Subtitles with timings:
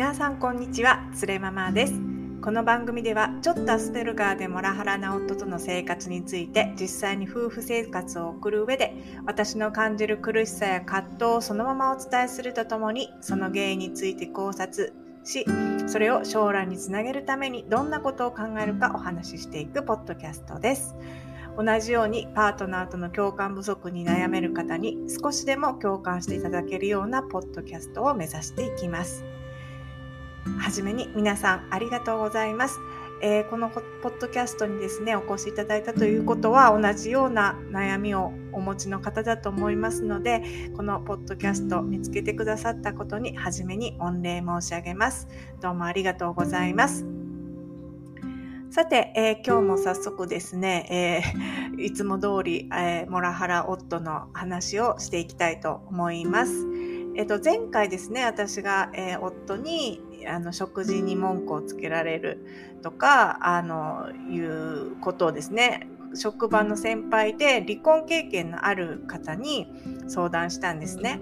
[0.00, 1.92] 皆さんこんにちはつれママです。
[2.40, 8.94] この番組ではちょっとアスペルガーでモラハラな夫との生活について実際に夫婦生活を送る上で
[9.26, 15.44] 私の感じる苦しさや葛藤をそのままお伝えするとともにその原因について考察し
[15.86, 20.96] それを将来につなげるためにどんなことを考えるかお話ししていくポッドキャストです。
[21.58, 29.26] 同じようにパートナーとの共感不足に悩める方に少しでも共感していただけるようなポッドキャストを目指していきます。
[30.58, 32.80] はじめに皆さんありがとうございます。
[33.22, 45.28] えー、このポッドキャストにですね、お越しいただいたということは同じような悩みをお持ちの方だと思いますので、このポッドキャスト見つけてくださったことに初めに御礼申し上げます。
[45.60, 47.04] どうもありがとうございます。
[48.70, 50.86] さて、えー、今日も早速ですね、
[51.76, 56.52] えー、いつも通り、え、モラハラ夫の話をしていきたいと思います。
[57.16, 69.68] えっ、と、前回ですね、私が、え夫にあの食事に文句をつけられるとかあのいうことをですね職場の先輩で離婚経験のある方に
[70.08, 71.20] 相談したんですね。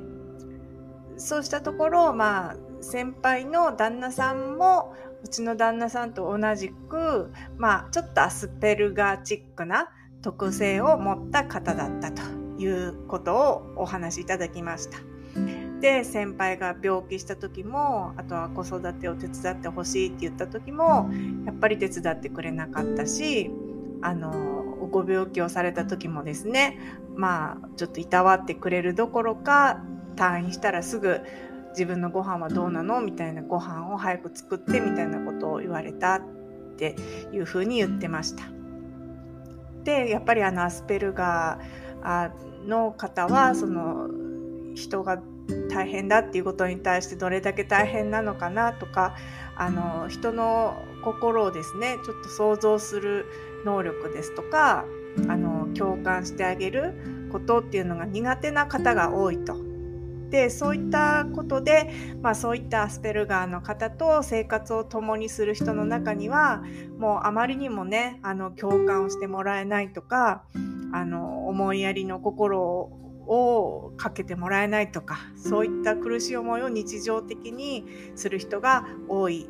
[1.16, 9.90] そうしたところ、まあ、先輩の旦那さんもうちの旦那さんと同じく、まあ、ちょっとアスペルガーチックな
[10.22, 12.22] 特性を持った方だったと
[12.58, 15.07] いうことをお話しいただきました。
[15.80, 21.10] で先輩が病気した時もあとは子育てを手伝ってほしいって言った時も
[21.46, 23.50] やっぱり手伝ってくれなかったし
[24.02, 24.32] あの
[24.90, 26.78] ご病気をされた時もですね
[27.14, 29.82] まあちょっといたわってくれるどころか
[30.16, 31.20] 退院したらすぐ
[31.70, 33.00] 自分のご飯はどうなの？
[33.00, 36.22] みたいなご飯を早く作ってみたいなことを言われたっ
[36.76, 36.96] て
[37.32, 38.44] いうふうに言ってました。
[39.84, 42.32] でやっぱりあのアスペルガー
[42.66, 44.08] の方はその
[44.74, 45.20] 人が
[45.70, 49.16] 大変だっていうことに対してどれだけ大変なのかなとか
[49.56, 53.26] あの人の心をですねちょっと想像する
[53.64, 54.84] 能力ですとか
[55.28, 59.68] あの共感してあげることっていうのが苦手な方が多いと。
[60.30, 66.62] でそういったことで、まあ、そういったアスペルガーの方と生活を共にする人の中には
[66.98, 70.42] もうあまりにもねあの共感をしてもらえないとか
[70.92, 77.84] あの思いやりの心ををかけてもらえないとかそういった苦しい思いを日常的に
[78.16, 79.48] する人が多い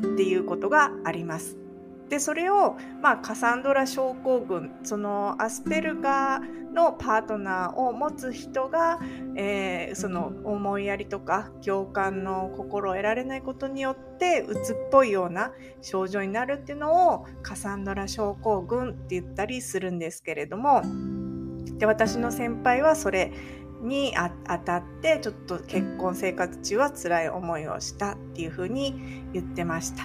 [0.00, 1.56] っていうことがあります。
[2.08, 8.98] でそれを、まあ、カサンドラ症候群そのアスペルガーのパートナーを持つ人が、
[9.34, 20.82] えー、その思いやりとか共感の心を得られないことによって鬱っぽいような症状になるっていうのをカサンドラ症候群って言ったりするんですけれども。
[21.78, 23.32] で私の先輩はそれ
[23.82, 24.14] に
[24.46, 30.04] 当たってちょっと結婚生活中は辛い思いをしたっていうふうに言ってました。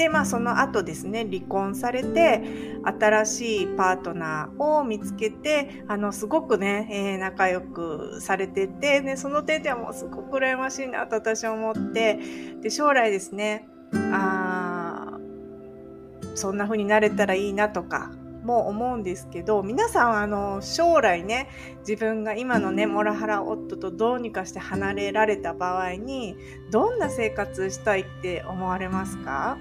[0.00, 12.18] でまあその後ですね離婚されて新しいパートナーを見つけてあのすごくね、えー、仲良くされてて、ね、その点ではもうすごく羨ましいなと私は思って
[12.62, 15.18] で将来ですねあ
[16.34, 18.10] そんな風になれたらいいなとか
[18.42, 21.48] も思うんですけど皆さんあの将来ね
[21.80, 26.36] 自分が今のねモラハラ夫とどうにかして離れられた場合に
[26.70, 29.58] どんな生活したいって思われますか？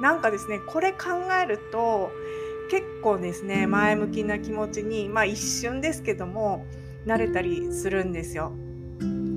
[0.00, 0.98] なんかですねこれ考
[1.42, 2.10] えると
[2.70, 6.64] 結構ですね前向きな気持ちにまあ一瞬ですけども
[7.04, 8.52] なれたりするんですよ。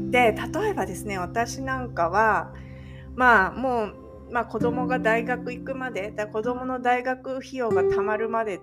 [0.09, 2.53] で例えばですね私なんかは
[3.15, 3.95] まあもう
[4.35, 8.59] まあ、子供が大学行くまでだ子供の大学費用がたまるまで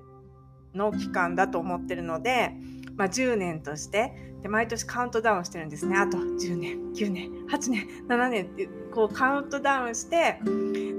[0.74, 2.50] の期間だと思ってるので、
[2.94, 4.12] まあ、10年として
[4.42, 5.96] で毎年カウントダウンしてるんですね。
[5.96, 10.40] あと10年9年8年7年ってこうカウントダウンして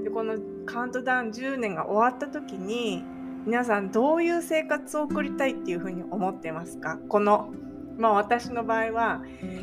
[0.03, 3.03] でこのカウントダウン10年が終わった時に
[3.45, 6.97] 皆さんどういう生活を送りたいっていうふうに思ってますか？
[7.09, 7.53] この
[7.97, 9.21] まあ私の場合は、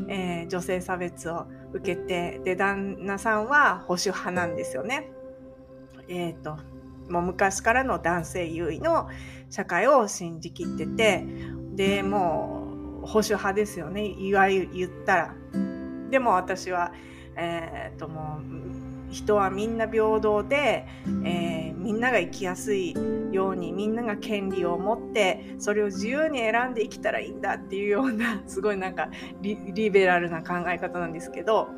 [0.09, 5.11] えー、女性差別を受けてで旦那さんは保守派なんですよね。
[6.09, 6.59] えっ、ー、と
[7.11, 9.09] もう昔からの男性優位の
[9.51, 11.27] 社会を信じきってて
[11.75, 12.69] でも
[13.03, 15.35] う保守派ですよねいわゆる言ったら。
[16.11, 16.93] でも私は、
[17.37, 18.41] えーと、とも
[19.09, 20.87] う人はみんな平等で、
[21.25, 22.95] えー、みんなが生きやすい
[23.31, 29.09] ようにみんなが権利を持ってそれを自由に選んで生きたらいいんだっていうような すごいなんか
[29.41, 31.69] リベラルな考え方なんですけど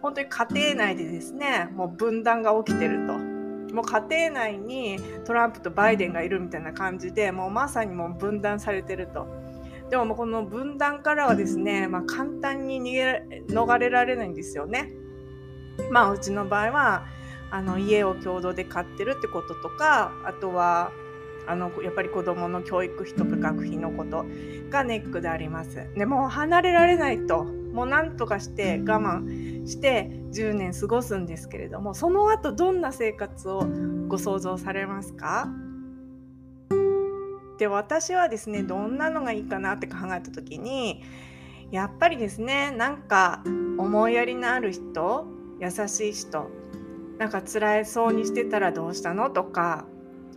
[0.00, 3.32] 本当に家庭内でですねもう分断が起きてると。
[3.72, 9.26] もう家庭内にトランプとバイデンがいるみたいな感じでもうまさにもう分断されてると。
[9.88, 14.92] でもこの分断からはですね、まあ、簡単に逃げ逃れられないんですよね。
[15.90, 17.06] まあうちの場合は
[17.50, 20.90] あの家を共同で買ってるってこととかあとは
[21.46, 24.24] あのやっぱり子どもの教育費とか学費のこと
[24.70, 25.86] がネックであります。
[25.96, 33.66] でもう離れられないともうなんとかして我慢して10年過ごすんですけれどもその後どんな生活を
[34.08, 35.48] ご想像されますか？
[37.58, 41.02] で私はですねどんなのがいいかなって考えた時に
[41.70, 43.42] やっぱりですねなんか
[43.78, 45.26] 思いやりのある人
[45.60, 46.50] 優しい人
[47.18, 49.86] なんか辛いそうにしてたらどうしたのとか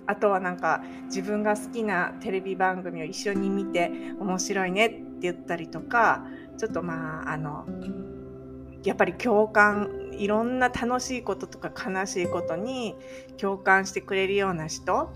[0.07, 6.25] あとはなんか自分が好きなテレビ番組を一緒に見て面白いねって言ったりとか
[6.57, 7.65] ちょっとまああの
[8.83, 12.95] やっぱり共感いろんな楽しいこととか悲しいことに
[13.37, 15.11] 共感してくれるような人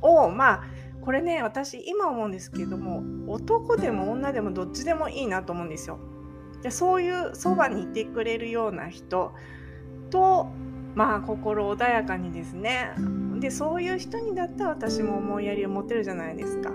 [0.00, 0.64] をまあ
[1.02, 3.02] これね私今思うんですけども
[3.32, 5.98] 男でも女でもどっちでもいいなと思うんですよ。
[6.70, 9.32] そういうそばにいてくれるような人
[10.10, 10.48] と
[10.98, 12.90] まあ心穏やかにですね
[13.38, 16.72] でそういう人にだったら私も思いやりを持てるじゃないですか。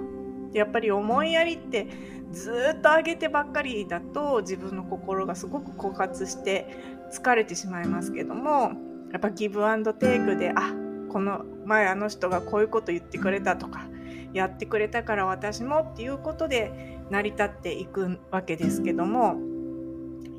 [0.54, 1.88] やっぱり思いやりって
[2.32, 6.68] ずっと上げてばっかりだと自分の心がすごく枯渇して
[7.12, 8.72] 疲れてしまいますけども
[9.12, 10.72] やっぱギブアンドテイクであ
[11.10, 13.88] この前あの人がこういうこと言ってくれたとか
[14.32, 19.36] やってくれたから私もっていうことで成り立っていくわけですけども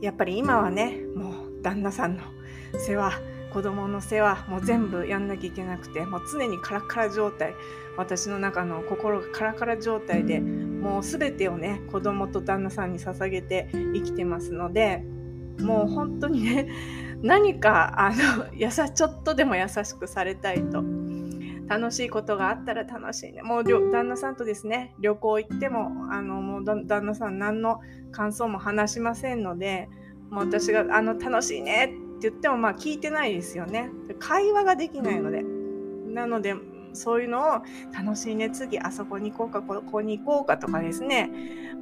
[0.00, 2.22] やっぱり今はねもう旦那さんの
[2.78, 7.54] 世話子供の世話も全部やんなきゃいけなくてもう常にカラカラ状態。
[7.96, 15.04] 私の中の心がカラカラ状態でもう全てをね子供と旦那さんに捧げて生きてますので
[15.60, 16.68] もう本当にね
[17.22, 20.82] 何かあのやさちょっとでも優しくされたいと。
[21.66, 23.40] 楽しいことがあったら楽しいね。
[23.40, 27.80] もう旦那さんとですね旅行行ってもあのもう旦那さん何の
[28.12, 29.88] 感想も話しませんので
[30.28, 31.94] もう私があの楽しいね
[32.28, 33.90] って言ってもまあ聞いてないですよね。
[34.18, 35.44] 会話ができないので。
[36.14, 36.54] なので
[36.92, 37.62] そういうのを
[37.92, 41.30] 楽しいね次あそこに行こうかここに行こうかとかですね。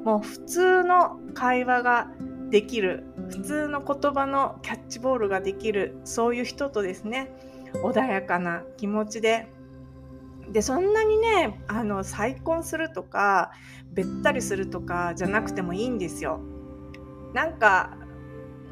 [0.05, 2.11] もう普通の会話が
[2.51, 7.31] できる普通の言葉のキャッチボールができるそういう人とですね
[7.83, 9.49] 穏やかな気持ちで。
[10.51, 13.53] でそんなにねあの再婚するとか
[13.93, 16.41] べったりするとかじゃなくてもいいんですよ。
[17.33, 17.97] なんか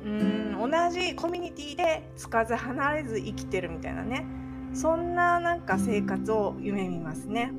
[0.05, 4.27] うん同じコミュニティでつかず離れず生きてるみたいなね
[4.73, 7.53] そんななんか生活を夢見ますね。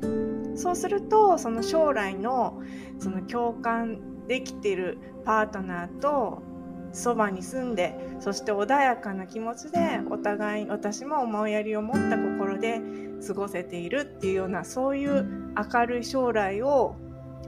[0.55, 2.61] そうするとその将来の
[2.99, 6.41] その共感できてるパートナーと
[6.93, 12.81] そばに住んでそして穏やかな気持ちでお互い私も思いやりを持った心で
[13.25, 16.95] 過ごせているっていうようなそういう明るい将来を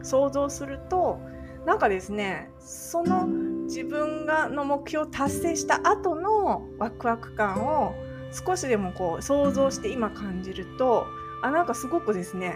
[0.02, 1.20] 想像すると
[1.66, 3.28] なんかですねその
[3.64, 7.96] 自分がの目標を達成した後のワクワク感を
[8.32, 11.08] 少しでもこう想像して今感じると
[11.42, 12.56] あなんかすごくですね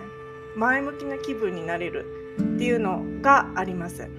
[0.55, 4.09] 前向きな気分になれるっていうのがあります。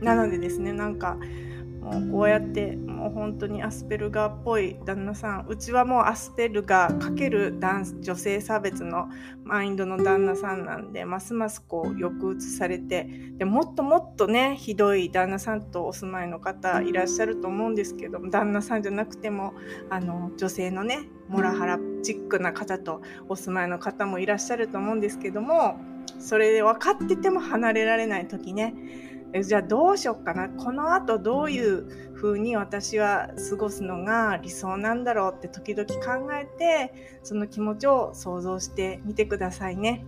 [0.00, 1.18] なのでですねなんか
[1.80, 5.46] もうこうやってもう本当にアスペルガーっぽい旦那さん。
[5.46, 9.10] うちはもうアスペルガーかける男女性差別の
[9.44, 13.06] マインドの旦那さんなんでますますこう抑うつされて
[13.36, 19.52] でもっともっとねひどい旦那さんとお住まいの方いらっしゃると思うんですけど旦那さんじゃなくても
[19.90, 25.76] あの女性のねモラハラチックな方とお住まいの方もいらっしゃると思うんですけども
[26.18, 28.74] それで分かってても離れられない時ね
[29.42, 30.48] じゃあどうしよっかな？
[30.48, 40.04] このあとどういう風に私は過ごすのが理想なんだろうって時々考えてその気持ちを想像してみてくださいね。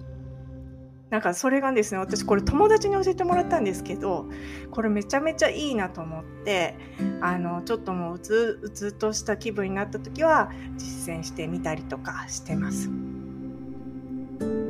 [1.10, 4.26] なんかそれがですね私これ友達に教えてもらったんですけど
[4.72, 6.76] これめちゃめちゃいいなと思って
[7.20, 12.90] あのちょっともううつうつとした気分になった時は実践してみたりとかしてます。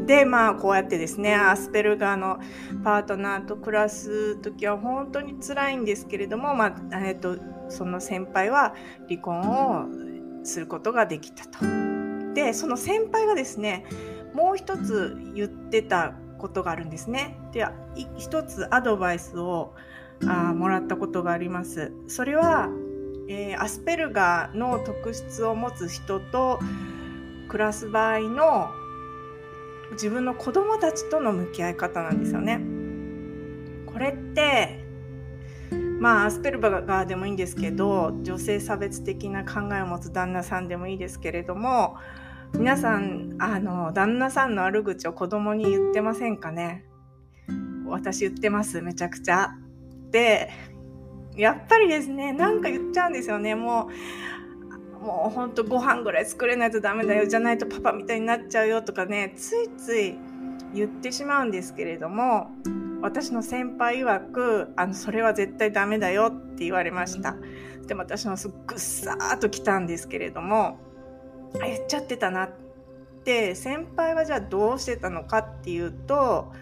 [0.07, 2.39] でまあこうやってですねアスペルガーの
[2.85, 7.37] パートナーと暮らす時は本当に辛いんですけれども、まあえっと、
[7.69, 8.75] その先輩は
[9.09, 9.87] 離婚を
[10.45, 11.59] することができたと。
[12.35, 13.85] でその先輩がですね
[14.35, 17.39] もう一つ言ってたことがあるんですね。
[17.53, 17.67] で
[18.17, 19.75] 一つアドバイスを
[20.27, 21.93] あもらったことがあります。
[22.07, 22.69] それは、
[23.29, 26.61] えー、アスペルガーの特質を持つ人と
[27.49, 28.71] 暮らす場合の
[29.93, 32.61] 自分の子供たちとの向き合い方なんですよね。
[33.87, 34.85] これって
[35.99, 41.97] まあアスペルバガーでもいいんですけど女性差別的な考えを持つ旦那さんでもいいですけれども
[42.53, 46.85] 皆さんあの旦那さんの悪口を子供に言ってませんかね？
[47.87, 49.55] 私言ってますめちゃくちゃ。
[50.11, 50.51] で
[51.35, 53.93] やっぱりですねなんか言っちゃうんですよねもう
[55.07, 60.19] もうほんとご飯ぐらい作れないとダメだよじゃないとパパみたいになっちゃうよとかねついつい
[60.75, 62.51] 言ってしまうんですけれども
[63.03, 67.37] 私の先輩曰くあのそれは絶対ダメだよって言われました。
[67.87, 70.81] でも私もすっぐっさーっと来たんですけれども
[71.61, 72.51] あ言っちゃってたなっ
[73.25, 76.53] て先輩はじゃあどうしてたのかっていうと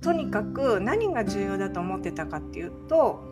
[0.00, 3.22] とにかく何が重要だと思ってたかっていうと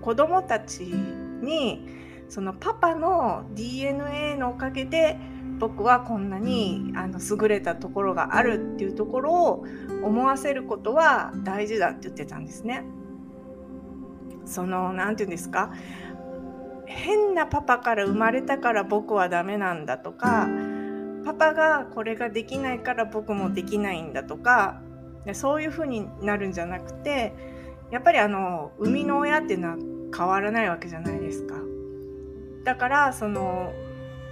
[0.00, 5.18] 子供たちにそのパパの DNA のおかげで
[5.58, 9.64] 僕はこんなにあの優れたところがあるっていうところを
[10.02, 12.84] 思わせることは大事だって言ってたんですね。
[14.44, 15.72] その何て言うんですか？
[16.86, 20.48] 変なパパから生まれたから僕はダメなんだとか
[21.24, 24.80] パパがこれができないから僕もできないんだとか
[25.32, 27.34] そういう風になるんじゃなくて
[27.90, 29.76] やっぱりあの生みの親っていうのは
[30.16, 31.56] 変わらないわけじゃないですか。
[32.66, 33.72] だからその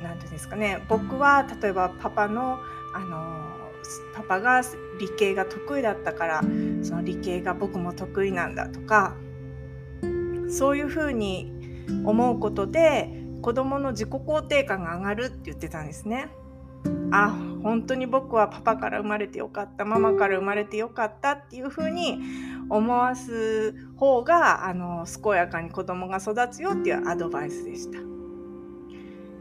[0.02, 2.58] 何て言うんですかね僕は例えばパパの
[2.92, 3.44] あの
[4.14, 4.62] パパが
[4.98, 6.40] 理系が得意だったから
[6.82, 9.14] その理系が僕も得意なんだとか
[10.48, 11.52] そういうふうに
[12.04, 13.08] 思うことで
[13.40, 16.28] 子どもの自己肯定感が上がるって言ってたんですね。
[17.12, 22.18] あ本当に僕はパパから生まれてよかったママから生まれてよかったっていうふうに
[22.68, 28.13] 思わす方があの健やかに子供が育つよっていうアドバイスでした。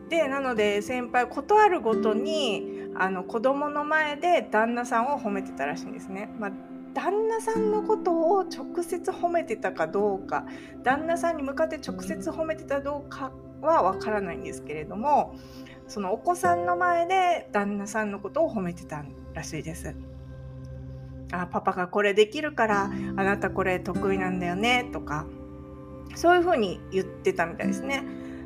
[0.10, 6.30] でなので先輩断るごとにあの子供の前で旦那さんを褒めてたらしいんですね。
[6.40, 6.52] まあ
[6.94, 10.46] 旦那さんのことを直接褒めてたかどうか
[10.84, 13.32] 旦那さんに向かって直接褒めてたどうか
[13.62, 15.36] はわからないんですけれども
[15.88, 19.96] そのお子さんの前で旦那さんのことを褒めてたらしいです。
[21.32, 25.26] あパパがこれできるからあなたこれ得意なんだよねとか
[26.14, 28.04] そういうふうに言ってたみたいですね。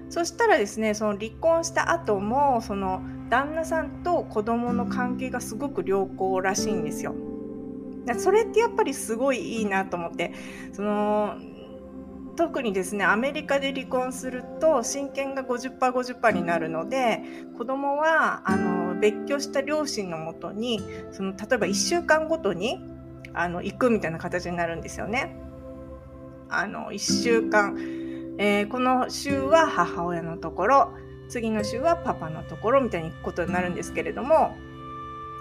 [0.09, 7.15] そしたらですねその離婚した後もその旦那さんと子供の関係がすごく良好らしいんですよ。
[8.17, 10.33] それってやっぱりすごいいいなと思って
[10.71, 11.35] その
[12.37, 17.21] 特にですねアメリカで離婚すると親権が 50%50% 50になるので
[17.57, 20.79] 子供はあの別居した両親のもとに
[21.11, 22.79] その例えば1週間ごとに
[23.33, 25.35] あの行くみたいな形になるんですよね。
[26.49, 27.75] あの1週間
[28.37, 30.93] えー、この週は母親のところ
[31.29, 34.55] 次の週はパパのところみたいに行くことになるんですけれども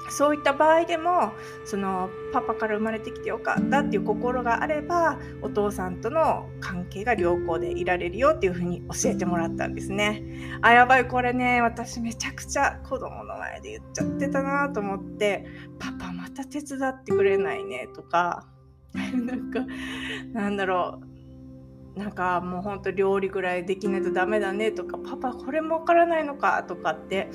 [0.08, 1.32] そういった場合でも
[1.64, 10.22] そのパパから生まれてきてよかったっていう心があればお父さんとの関係が良好でいられるよっていうふうに教えてもらったんですね。
[10.62, 15.44] あやばいこれね私めちゃくちゃ子供の前で言っちゃってたなと思って
[15.78, 18.46] パパまた手伝ってくれないねとか
[18.94, 19.66] なんか
[20.32, 21.15] なんだろう
[21.96, 27.30] なんかもうほんと料理ぐらいできないとダメだねとかパパこれもわからないのかとかって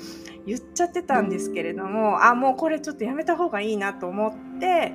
[0.46, 4.92] 言っちゃってたんですけれどもあもうこれちょっとやめた方がいいなと思って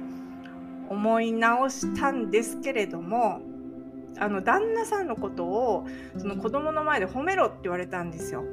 [0.90, 3.42] 思い直したんですけれども
[4.18, 5.86] あの旦那さんのことを
[6.18, 8.46] その子供の前で褒めろって言われたんですよ。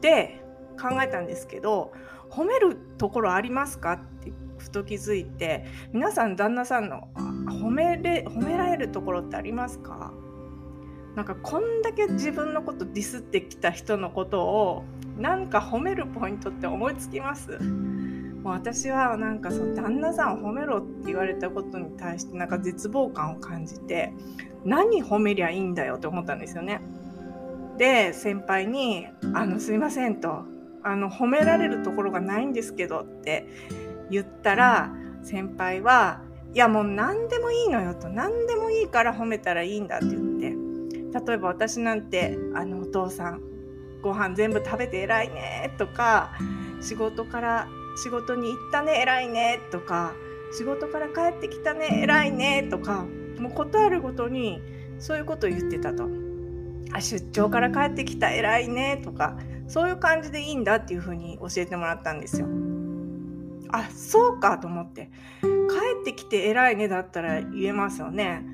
[0.00, 0.42] で
[0.80, 1.92] 考えたんですけど
[2.28, 3.92] 褒めるところありますか？
[3.92, 4.32] って
[4.66, 10.12] ふと気づいて皆さん旦那さんの褒めれ褒められるところってありますか？
[11.14, 14.84] なんかこんだけ自分のことディスってきた人のことを
[15.16, 17.58] なんか褒めるポイントって思いつきます？
[17.60, 24.12] もう私はなんかその旦那さんを褒めろって言われたことに対してなんか絶望感を感じて
[24.64, 26.80] 何褒めりゃいいんだよって思ったんですよね。
[27.78, 30.44] で先輩に「あのすいません」と
[30.82, 33.46] 「あの褒められるところがないんですけど」って
[34.10, 36.20] 言ったら先輩は
[36.54, 40.56] いやもう何でもいいのよと何でもいいから褒めたらいいんだって言って
[41.26, 43.40] 例えば私なんてあのお父さん
[44.02, 46.32] ご飯全部食べて偉いねとか
[46.80, 50.14] 仕事から仕事に行ったね偉いねとか
[50.52, 53.04] 仕事から帰ってきたね偉いねとか
[53.38, 54.60] もうことあるごとに
[54.98, 56.08] そういうことを言ってたと
[56.92, 59.36] あ出張から帰ってきた偉いねとか
[59.66, 62.46] そういう感じでいいんだっていうふうに教えてもらったんですよ。
[63.70, 65.10] あそうかと思って。
[65.42, 68.44] 帰ってきて偉いねだったら言えますよね。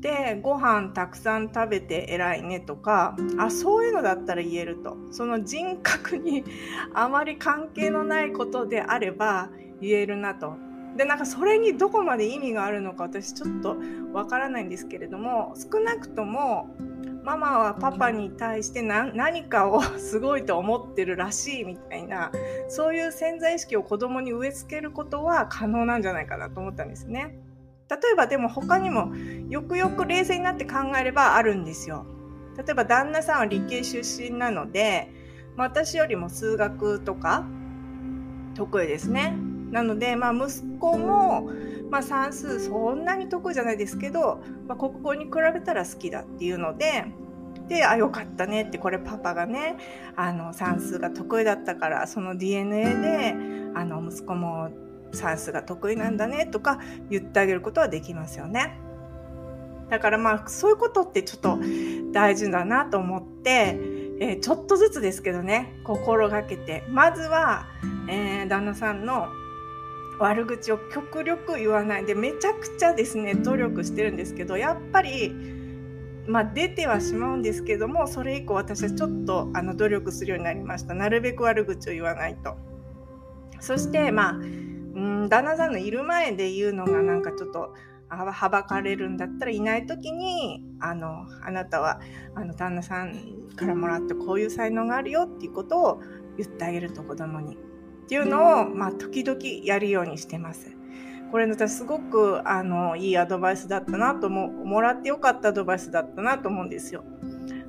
[0.00, 4.96] でご飯たくさん食べて偉いねとかあそういうのだったら言えると。
[5.10, 6.44] その人格に
[6.94, 10.56] あまり関係のないことであれば言えるなと。
[10.96, 13.76] でなんかそれにどこまで意味があるのか私ちょっと
[14.12, 16.74] わからないんですけれども少なくとも
[17.26, 22.30] ママはパパに対して何かをすごいと思ってるらしいみたいな
[22.68, 27.36] そういう潜在意識を子供に植え付けることは可能なんじゃないかなと思ったんですね。
[27.90, 29.12] 例えばでも他にも
[29.48, 32.06] よくよく冷静になって考えればあるんですよ。
[32.56, 35.10] 例えば旦那さんは理系出身なので
[35.56, 37.44] 私よりも数学とか
[38.54, 39.36] 得意ですね。
[39.72, 41.50] なので、まあ、息子も、
[41.90, 47.04] まあ、算数そんなに得意じゃないですけど、まあ、国語に比べたら好きだっていうので
[47.68, 49.76] であよかったねってこれパパがね
[50.14, 53.34] あの算数が得意だったからその DNA で
[53.74, 54.70] あの息子も
[55.12, 58.78] 算数が得意なんだねとか言ってあげることはできますよね。
[59.88, 61.58] だからまあそういうことってちょっと
[62.12, 63.78] 大事だなと思って、
[64.20, 67.66] えー、ちょっとずつですけどね心がけてまずは、
[68.08, 69.28] えー、旦那さんの
[70.18, 75.34] 悪口を極力言わないでめちゃくちゃですね努力してるんですけどやっぱり
[76.28, 80.94] まあ、出てはしまうんですけどもそれ以降私はちょっとあの努力するようになりました。
[80.94, 82.56] なるべく悪口を言わないと。
[83.60, 87.74] そしてまあうん旦那さんのいる前で言うのがなんかちょっと
[88.08, 92.00] はばかれるんだったらいない時にあのあなたは
[92.34, 93.14] あの旦那さん
[93.56, 96.00] からもらってこういう才能があるよっていうことを
[96.36, 97.56] 言ってあげると子供に。
[98.06, 100.76] っていうのを、まあ、時々やるようにしてます。
[101.32, 107.04] これ私すごくあのいいアドバイスだったなとももらってよかったアドバイスだったなと思うんですよ。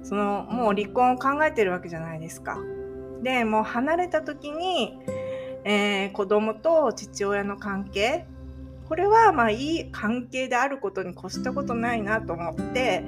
[0.03, 2.59] そのもう離婚を考えてるわけじゃないですか。
[3.23, 4.99] でもう離れた時に、
[5.65, 8.27] えー、子供と父親の関係
[8.87, 13.03] これはまあいい関係であることに越したことないなと思って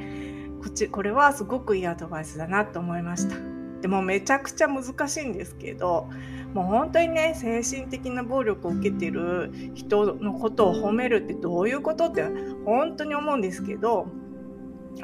[0.61, 3.35] こっちこれはすごくいいアドバイスだなと思いました
[3.81, 6.09] でもめちゃくちゃ難しいんですけど
[6.53, 12.23] もう本当にね精神的な暴力を受けてる人のことを褒めるってどういうことって
[12.65, 14.07] 本当に思うんですけど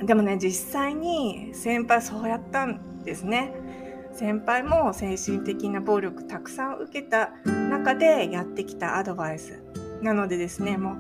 [0.04, 3.54] でもね実際に先輩そうやったんですね。
[4.12, 9.62] 先輩も精神的な暴力たくさん受けた中でやってきたアドバイス。
[10.02, 10.96] なのでですねもう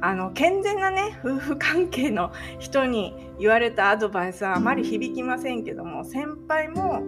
[0.00, 7.02] あの健全なね夫婦関係の人に言われたアドバイスはあまり響きませんけども先輩も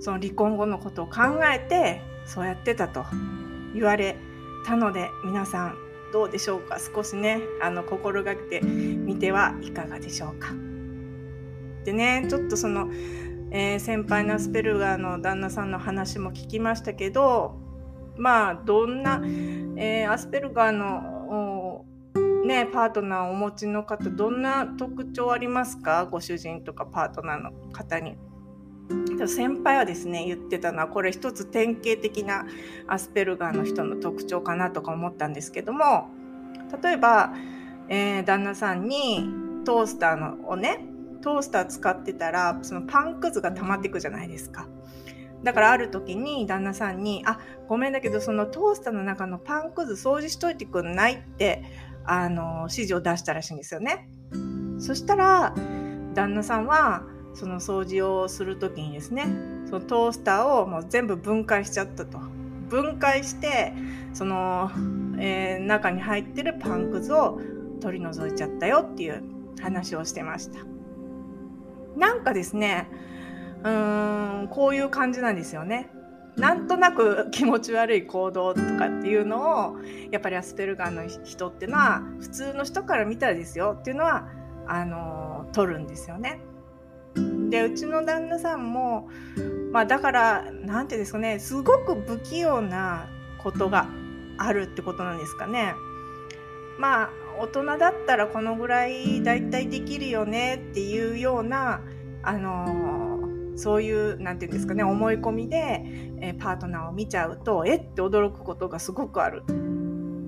[0.00, 3.04] その離婚後のことを考えてそうやってたと
[3.74, 4.16] 言われ
[4.64, 5.76] たので皆さん
[6.12, 6.78] どうでしょうか？
[6.78, 10.52] 少しねあの心がけてみてはいかがでしょうか？
[11.84, 12.90] でねちょっとその、
[13.50, 17.56] えー、先輩のアスペルガーの旦那さんの話も聞きましたけど
[18.16, 19.20] まあどんな、
[19.76, 21.84] えー、アスペルガーの
[22.44, 26.06] ね、パートナーをお持ちの方どんな特徴ありますか？
[26.06, 28.16] ご主人とかパートナーの方に。
[29.26, 32.46] 先輩はですね言ってたのはこれ一つ典型的な
[32.86, 36.10] アスペルガーの人の特徴かなとか思ったんですけども
[36.82, 37.32] 例えば、
[37.88, 39.24] えー、旦那さんに
[39.64, 40.84] トースターのをね
[41.22, 44.68] トースター使ってたらそのパンくずが溜まっていくじゃないですか。
[45.44, 51.64] だからある時に旦那さんに「あごめんだけどそのトースターの中のパンくず掃除しといてくんない?」って
[52.04, 54.08] あの指示を出したらしいんですよね。
[54.78, 55.54] そしたら
[56.14, 59.26] 旦那さんはその掃除をする時にですね
[59.66, 62.18] そのトースターをもう全部分解しちゃったと。
[62.68, 63.74] 分解して
[64.14, 64.70] その、
[65.18, 67.38] えー、中に入ってるパンくずを
[67.82, 69.22] 取り除いちゃったよっていう
[69.60, 70.60] 話をしてました。
[71.98, 72.88] なんかですね
[73.62, 75.90] うーんこういう感じなんですよね。
[76.36, 79.76] なんとなく気持ち悪い行動とかっていうのを
[80.10, 84.28] やっぱりアスペルガーの人っていうのは普通の人から見たらですよっていうのは
[84.66, 86.40] あの取るんですよね。
[87.52, 89.10] でうちの旦那さんも、
[89.72, 93.10] まあ、だから何て言うんですかねすごく不器用な
[93.42, 93.88] ことが
[94.38, 95.74] あるってことなんですかね。
[96.78, 101.82] まあ大人だったらこのぐらいだいたいできるよねっていうような
[102.22, 105.82] あのそういう何て言うんですかね思い込みで、
[106.22, 109.42] えー、パートナーを見ちゃうとえって驚くことがすごくある。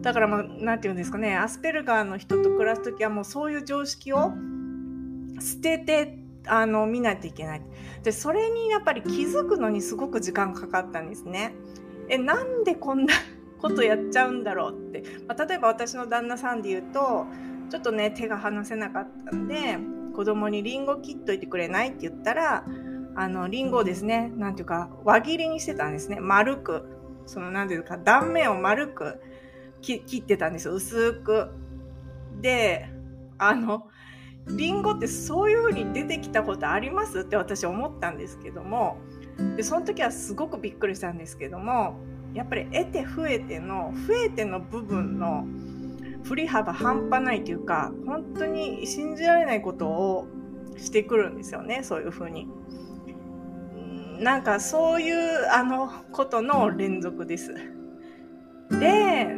[0.03, 4.35] だからまあ何て言うんですかねアスペルガーの人と暮らす時はもうそういう常識を
[5.41, 7.63] 捨ててあの見ないといけない。
[8.03, 11.55] でそれにやっぱり気づくのにすごく時間かかったんですね。
[12.09, 13.15] えなんでこんな
[13.59, 17.27] ことやっちゃうんだろうって、まあ、例えば私の旦那さんで言うと
[17.71, 19.79] ちょっとね手が離せなかったんで
[20.15, 22.65] 子供にリンゴ切っといてくれないって言ったら
[23.17, 26.21] あのリンゴをですね何ていうか輪切りにしてたんですね。
[26.21, 26.85] 丸く。
[27.27, 29.19] その何ていうか断面を丸く
[29.81, 30.75] 切ってたんですよ。
[30.75, 31.49] 薄く。
[32.41, 32.91] で
[33.39, 33.89] あの
[34.49, 38.99] リンゴってそういう風に出てきたことありますって私思ったんですけども
[39.57, 41.97] でその時はすごくびっくりしたんですけども
[42.35, 45.47] やっぱり得て増えての増えての部分の
[46.25, 50.27] 振り幅半端ないというか本当に信じられないことを
[50.77, 52.49] してくるんですよねそういう風に。
[54.21, 57.53] なんかそういうあのことの連続です。
[58.71, 59.37] で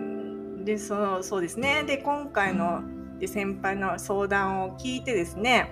[0.64, 2.82] でそそうですねで今回の
[3.18, 5.70] で先輩の相談を聞いてですね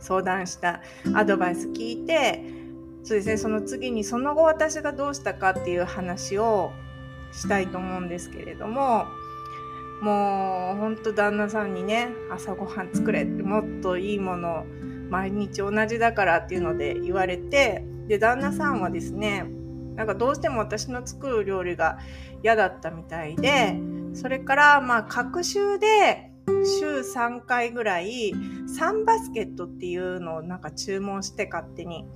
[0.00, 0.80] 相談した
[1.14, 2.42] アドバイス聞いて
[3.02, 6.72] そうですねその次にその後私がどうしたかっていう話を
[7.32, 9.06] したいと思うんですけれども
[10.02, 14.64] もうほんと旦那さんにね朝ごはん作れってもっといいもの
[15.10, 19.46] 毎日同じだからっていうので言われてで旦那さんはですね
[19.96, 21.98] なんかどうしても私の作る料理が
[22.42, 23.72] 嫌だったみたいで
[24.14, 26.32] それからまあ隔週で
[26.64, 32.06] 週3回ぐらい3バスケットっていうのをなんか注文して勝手に。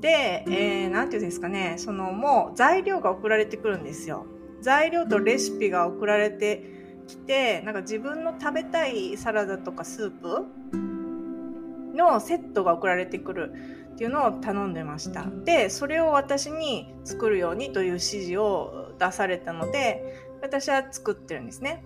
[0.00, 4.26] で、えー、なんていうんですかね、そのもう材料が送られてくるんですよ。
[4.60, 6.62] 材料とレシピが送られて
[7.06, 10.46] きて、なんか自分の食べたいサラダとかスープ
[11.94, 13.52] のセットが送られてくる
[13.92, 15.26] っていうのを頼んでました。
[15.44, 21.82] で、それを私に作るようにという指示を出されたので、私は作ってるんですね。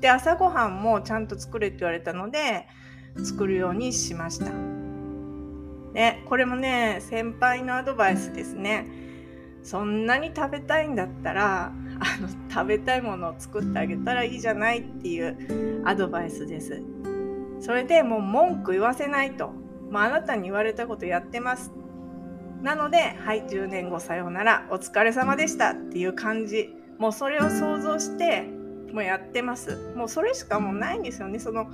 [0.00, 2.66] で、朝ごはんもちゃんと作れって言われたので、
[3.22, 4.50] 作るようにしました。
[5.92, 8.86] ね、これもね、先輩のアドバイスですね。
[9.62, 11.72] そんなに食べたいんだったら、あ
[12.20, 16.82] の、食べたいものを作ってあげたらいいじゃないっていうアドバイスです。
[17.60, 19.52] それでもう文句言わせないと。
[19.90, 21.72] まあ、あなたに言われたことやってます。
[22.62, 26.79] なので、はい、10年後さようなら、お疲れ様でしたっていう感じ。
[27.00, 28.42] もうそれを想像して、
[28.92, 29.92] もうやってます。
[29.96, 31.38] もうそれしかもうないんですよね。
[31.38, 31.70] その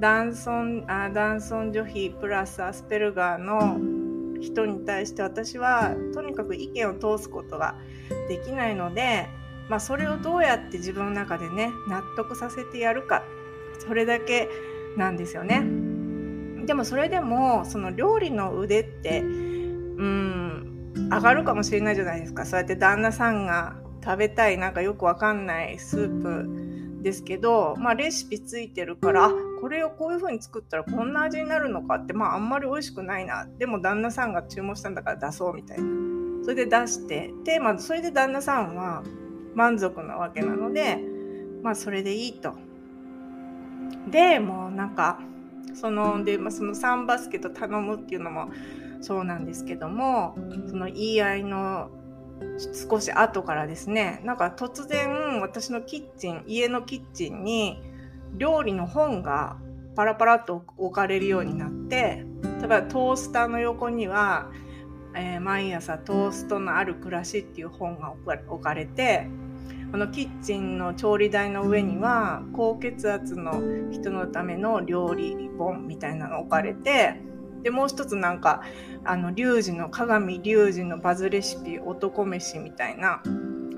[0.00, 3.78] 男尊あ男尊女卑プラスアスペルガーの
[4.40, 7.76] 人に対して私はとにかく意見を通すことが
[8.28, 9.28] できないので、
[9.68, 13.22] まあ、それをどうやって自分の中でね納得させてやるか
[13.78, 14.48] それだけ
[14.96, 15.64] なんですよね。
[16.66, 35.84] でもそれでもその料理の腕ってうん上がるかもしれないじゃないですかそうやって旦那さんが食べたいなんかよくわかんないスープですけど、まあ、レシピついてるからこれをこういう風に作ったらこんな味になるのかってまああんまり美味しくないなでも旦那さんが注文したんだから出そうみたいな
[36.42, 39.02] それで出してで、まあ、それで旦那さんは
[39.54, 40.98] 満足なわけなので
[41.62, 42.54] まあそれでいいと。
[44.08, 45.20] でもうなんか
[45.74, 48.50] そので、まあ、その3バスケット頼むっていうのも
[49.00, 50.36] そうなんですけども
[50.68, 51.90] その言い合いの
[52.90, 57.82] 少し後からですねなんか突然私のキッチン家のキッチンに
[58.36, 59.56] 料理の本が
[59.96, 62.24] パラパラっと置かれるようになって
[62.60, 64.50] 例えばトースターの横には、
[65.14, 68.14] えー、毎朝トーストのある暮らしっていう本が
[68.48, 69.26] 置かれて
[69.90, 77.20] このキッチンの調理台の上には高血圧の人のための料理本みたいなの置かれて
[77.62, 78.62] でもう一つなんか
[79.04, 83.22] あのリュウジの鏡リュウジのバズレシピ男飯みたいな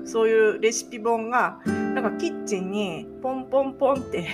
[0.05, 4.27] そういうレシピ本がなんかキッチンにポンポンポンって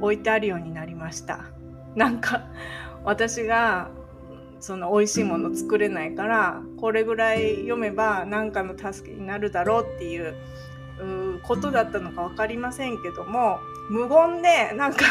[0.00, 1.46] 置いてあるようになりました。
[1.94, 2.46] なんか
[3.04, 3.90] 私が
[4.60, 10.34] その美味しいもの作れないからこれぐらい読めば何かの助けになるだろうっていう
[11.42, 13.58] ことだったのか分かりませんけども
[13.90, 15.04] 無言でなんか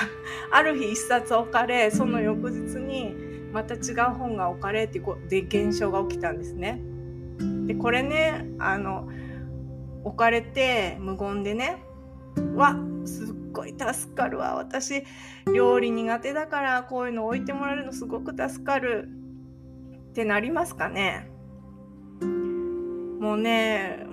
[0.52, 6.82] ある日一冊置かれその翌日にまた違う本が置かれってこで現象が起きたんですね。
[7.68, 9.08] でこれねあの
[10.04, 11.84] 置かれて無言でね
[12.56, 15.04] わすっごい助かるわ私
[15.54, 19.10] 料理苦手だからこういうの置いてもらえるのすごく助かる
[20.10, 21.30] ってなりますかね。
[23.20, 24.06] もうね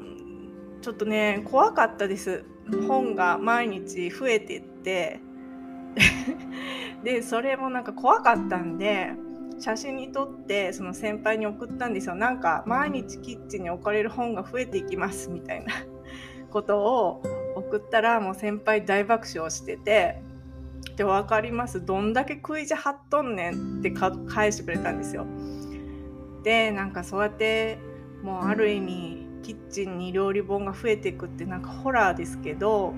[0.83, 2.45] ちょっとね怖かったです。
[2.87, 5.21] 本が毎日増えてって。
[7.03, 9.13] でそれもなんか怖かったんで
[9.61, 12.15] 写真に撮ってその先輩に送ったんですよ。
[12.15, 15.73] なんか毎日キッチンに置かれる本が増えていきますみたいな
[16.51, 17.23] ことを
[17.57, 20.23] 送ったらもう先輩大爆笑してて
[20.97, 21.85] で分かります。
[21.85, 25.27] どんだけ食い地張っとんねんって返してくれたんですよ。
[26.43, 27.79] でなんかそうやって
[28.23, 32.95] もうある意味キッチンに料理本が増えていくってなんかホラーですけど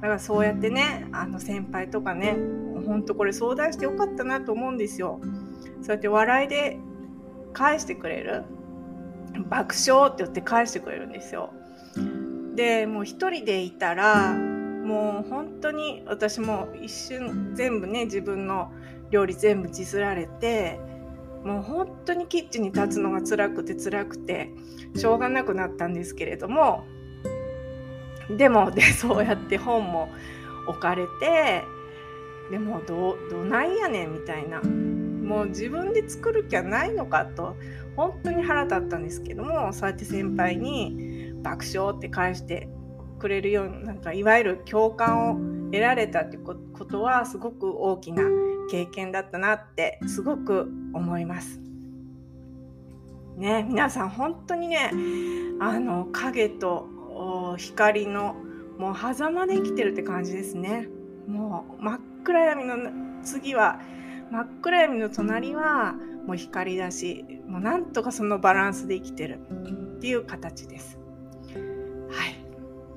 [0.00, 2.36] だからそうやってねあの先輩とかね
[2.86, 5.20] ほんとこれ相談してよかったなと思うんですよ。
[5.82, 6.78] そうやって笑いで
[7.52, 8.44] 返してくれる？
[9.48, 11.52] 爆笑って言って返してくれるんですよ。
[12.54, 18.72] でもう一人でいたらもう本当に私も一瞬全部ね自分の
[19.10, 20.80] 料理全部自られて
[21.44, 24.50] もう本当にキッチンに立つのが辛くて辛くて
[24.96, 26.84] しょうがなくなったんですけれども
[28.36, 30.08] でもでそうやって本も
[30.66, 31.64] 置かれて
[32.50, 34.60] でもどどないやねんみたいな
[35.28, 37.54] もう自分で作る気はないのかと
[37.96, 42.68] 本当に腹立ったんですけどもそうやって先輩に爆笑って返して
[43.18, 45.34] くれるようななんかいわゆる共感を
[45.70, 48.22] 得られたってことはすごく大きな
[48.70, 51.60] 経験だったなってすごく思います。
[53.36, 54.90] ね、皆さん本当にね
[55.60, 56.88] あの影と
[57.56, 58.34] 光の
[58.78, 60.88] もう狭間で生きてるって感じですね。
[61.26, 62.76] もう真っ暗闇の
[63.22, 63.80] 次は
[64.30, 65.94] 真っ暗闇の隣は
[66.26, 69.38] もう光だしもうなんとかそのバランスで生きてる
[69.96, 70.98] っていう形です。
[72.10, 72.48] はい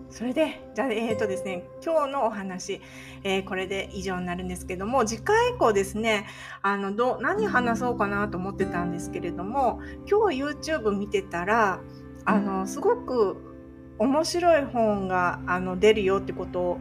[0.10, 2.82] それでじゃあえっ、ー、とですね今日のお話、
[3.24, 6.28] えー、これで以上になるんですけども次回以降ですね
[6.62, 11.80] あのど何話そうかなと思ってたんですけれども今日 YouTube 見てたら
[12.26, 13.38] あのすごく
[14.00, 16.80] 面白い本があの出るよってことを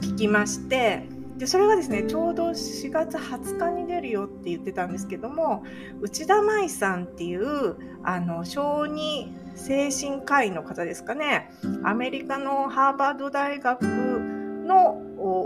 [0.00, 1.06] 聞きまして
[1.42, 5.64] でそれがですねちょうど4月20日に出るよって言ってたんですけども
[6.00, 9.26] 内田舞さんっていうあの小児
[9.56, 11.50] 精神科医の方ですかね
[11.82, 15.02] アメリカのハーバード大学の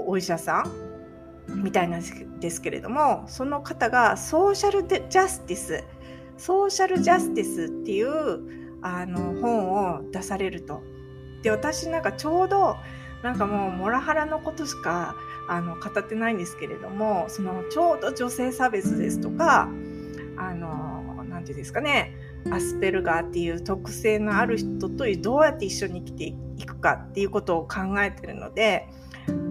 [0.06, 0.64] お医者さ
[1.48, 5.82] んみたいなんですけれどもその方がソーシャルジャスティス
[6.36, 10.82] ソーシャルジャスティスっていうあの本を出されると。
[11.42, 12.76] で私なんかちょうど
[13.22, 15.16] なんかもうモラハラのことしか
[15.48, 19.68] あの語ってないんですけれどもそのちょうど女性差別ですとか
[20.36, 22.14] あの何て言うんですかね
[22.50, 26.24] アスペルガーっていう特性のある人とどうやって一緒に生きて
[26.62, 28.88] いくかっていうことを考えてるので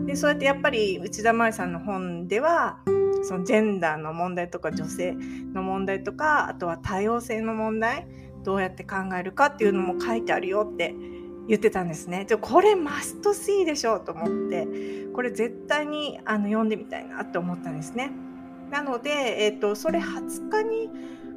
[0.06, 2.80] でそうやってやっぱり内田舞さんの本では
[3.24, 5.16] そのジェンダーの問題とか女性
[5.54, 8.08] の問題とかあとは多様性の問題
[8.44, 10.94] どうやって考えるかっていうのも書いてあるよって
[11.48, 12.26] 言ってたんですね。
[12.28, 14.68] じゃこれマストシーでしょうと思って
[15.14, 18.12] これ絶対にあの読んでみたいなって思ったんですね。
[18.72, 19.10] なので、
[19.46, 20.90] えーと、それ20日に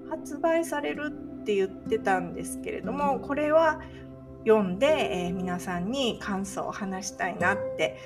[0.08, 3.80] 発売されるって言ってたんですけれどもこれは
[4.46, 7.98] 読んで、えー、皆さんに感想を話したいなって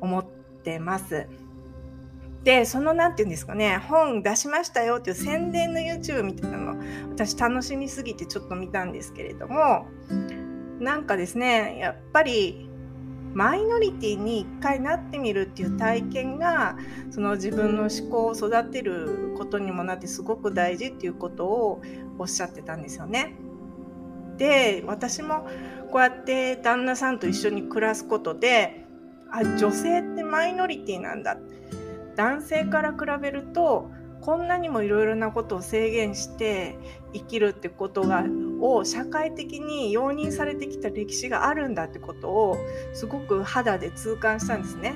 [0.00, 0.24] 思っ
[0.64, 1.26] てます。
[2.42, 9.86] でその何て言うんですかね本出しましたよっていう宣伝の YouTube みたいなの私楽しみすぎてちょっと見たんですけれども
[10.80, 12.68] なんかですねやっぱり
[13.34, 16.76] マイノリティに一回なってみるっていう体験が
[17.10, 21.82] その自分の思考を育てることにもなってすごく大事っていうことを
[22.18, 23.36] おっしゃってたんですよね。
[24.36, 25.46] で私も
[25.92, 28.86] こうやって旦那さんと一緒に暮らすことで
[29.30, 31.36] あ女性ってマイノリティなんだ
[32.16, 33.90] 男性から比べると
[34.22, 36.76] こんなにもいろいろなことを制限して
[37.12, 38.24] 生きるってことが
[38.60, 42.58] を社会的に容認されてきた歴史があるんだってことを
[42.92, 44.94] すごく肌で痛感したんですね。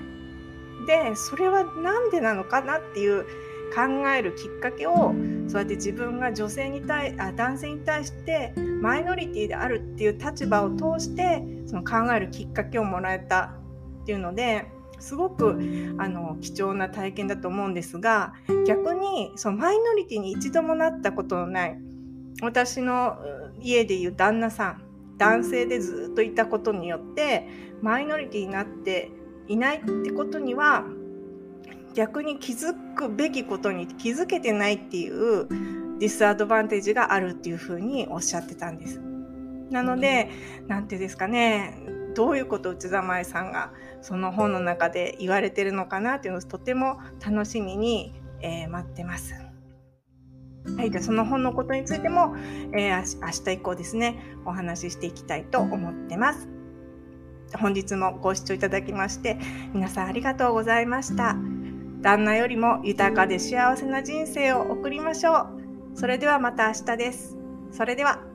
[0.86, 3.24] でそれは何でなのかなっていう
[3.74, 5.14] 考えるきっかけを
[5.48, 13.54] そうやって自分が女性に対あ男性に対してマイノリティであるっていう立場を通してその考えるきっかけをもらえた
[14.02, 14.66] っていうので
[15.00, 15.58] すごく
[15.98, 18.34] あの貴重な体験だと思うんですが
[18.66, 21.78] 逆にそのマイノリティに一度もなったことのない
[22.40, 23.16] 私の
[23.60, 24.82] 家でいう旦那さん
[25.18, 27.48] 男性でずっといたことによって
[27.82, 29.10] マイノリティになって
[29.46, 30.84] いないってことには
[31.94, 35.46] 逆に気づくべきことに気づけてないっていう
[36.00, 39.00] ディスアドバンテージがあるっていうふうにおっしゃってたんです。
[39.70, 40.30] なので
[40.66, 41.78] 何てですかね
[42.14, 49.43] どういうことを内田舞さんがその本の中で言われてるのかなっていうのをとても楽しみに、えー、待ってます。
[50.76, 52.34] はい、じゃあその本のことについても、
[52.72, 56.48] えー、明日以降ですねお話ししていきたいと思ってます。
[57.58, 59.38] 本日もご視聴いただきまして
[59.72, 61.36] 皆さんありがとうございました。
[62.00, 65.46] 旦那よりも豊かで幸せな人生を送りましょう。
[65.94, 67.36] それではまた明日です。
[67.70, 68.33] それでは。